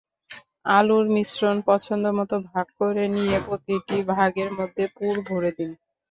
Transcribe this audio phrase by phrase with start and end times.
[0.69, 5.71] আলুর মিশ্রণ পছন্দমতো ভাগ করে নিয়ে প্রতিটি ভাগের মধ্যে পুর ভরে দিন।